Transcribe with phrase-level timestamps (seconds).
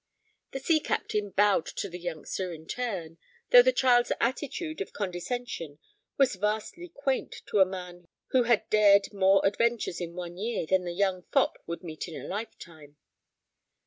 [0.53, 3.19] The sea captain bowed to the youngster in turn,
[3.51, 5.77] though the child's attitude of condescension
[6.17, 10.85] was vastly quaint to a man who had dared more adventures in one year than
[10.85, 12.97] the young fop would meet in a lifetime.